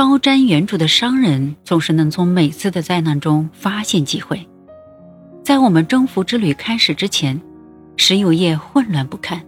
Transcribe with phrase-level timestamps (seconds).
[0.00, 4.48] 高瞻远瞩的商人总是能从每次的灾难中发现机会。
[5.44, 7.38] 在我们征服之旅开始之前，
[7.98, 9.44] 石油业混乱不堪，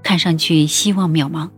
[0.00, 1.50] 看上去希望渺茫。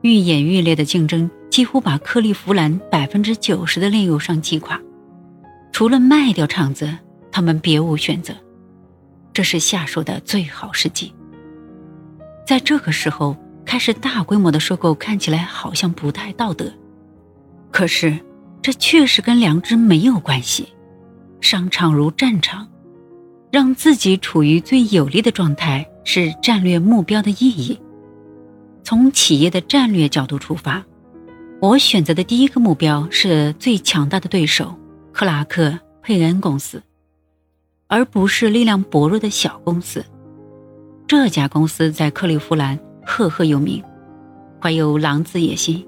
[0.00, 4.80] 愈演愈烈的竞争几乎把克利夫兰百分之九十的炼油商击垮，
[5.70, 6.92] 除了卖掉厂子，
[7.30, 8.34] 他们别无选择。
[9.32, 11.14] 这是下手的最好时机。
[12.44, 16.72] 在这个时候开始大规模的收购，看起来好像不太道德，
[17.72, 18.16] 可是
[18.60, 20.68] 这确实跟良知没有关系。
[21.40, 22.68] 商场如战场，
[23.50, 27.80] 让自己处于最有利的状态是战略目标的意义。
[28.84, 30.84] 从企业的战略角度出发，
[31.60, 34.72] 我选择的第一个目标是最强大的对手
[35.12, 36.82] 克拉克佩恩公司，
[37.88, 40.04] 而不是力量薄弱的小公司。
[41.08, 43.82] 这家公司在克利夫兰赫赫有名，
[44.60, 45.84] 怀有狼子野心，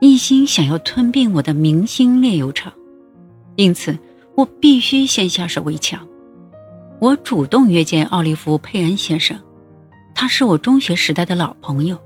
[0.00, 2.72] 一心想要吞并我的明星炼油厂，
[3.56, 3.96] 因此
[4.34, 6.06] 我必须先下手为强。
[6.98, 9.38] 我主动约见奥利弗·佩恩先生，
[10.14, 11.98] 他是我中学时代的老朋友。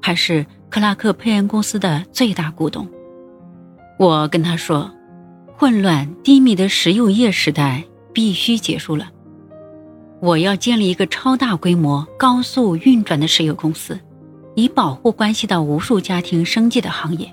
[0.00, 2.88] 还是克拉克佩恩公司的最大股东。
[3.98, 4.90] 我跟他说，
[5.56, 9.10] 混乱低迷的石油业时代必须结束了。
[10.20, 13.98] 我要建立一个超大规模、高速运转的石油公司，
[14.58, 17.32] 以保护关系到无数家庭生计的行业。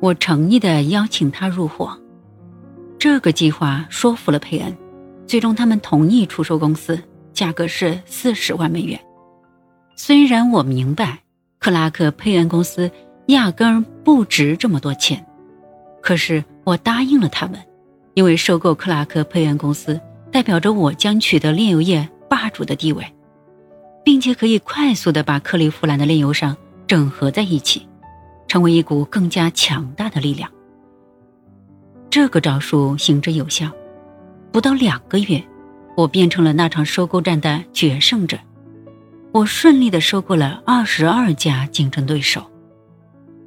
[0.00, 1.96] 我诚意地邀请他入伙。
[2.98, 4.76] 这个计划说服了佩恩，
[5.24, 7.00] 最终他们同意出售公司，
[7.32, 8.98] 价格是四十万美元。
[9.94, 11.20] 虽然我明白。
[11.60, 12.88] 克拉克佩恩公司
[13.26, 15.26] 压根儿不值这么多钱，
[16.00, 17.58] 可是我答应了他们，
[18.14, 23.04] 因为收购克拉克佩恩公司代表着我将取得炼油业霸主的地位，
[24.04, 27.86] 并且可以快速的把克利夫兰的炼油商整合在一起，
[28.46, 30.50] 成为一股更加强大的力量。
[32.10, 33.70] 这个招数行之有效，
[34.50, 35.42] 不到两个月，
[35.94, 38.38] 我变成了那场收购战的决胜者。
[39.30, 42.50] 我顺利的收购了二十二家竞争对手，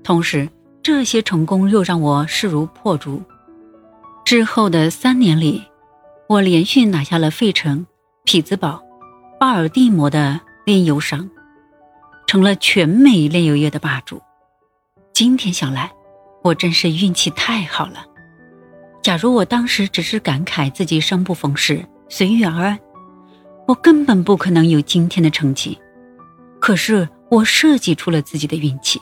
[0.03, 0.47] 同时
[0.83, 3.21] 这些成功又让我势如破竹。
[4.23, 5.63] 之后的三年里，
[6.27, 7.85] 我连续拿下了费城、
[8.23, 8.79] 匹兹堡、
[9.41, 11.27] 巴尔的摩的炼油商，
[12.27, 14.21] 成了全美炼油业的霸主。
[15.15, 15.91] 今天想来，
[16.43, 18.05] 我真是运气太好了。
[19.01, 22.79] 假如我当时只是感慨自己生不逢时，随遇而安。
[23.67, 25.75] 我根本不可能有今天的成绩，
[26.59, 29.01] 可是我设计出了自己的运气。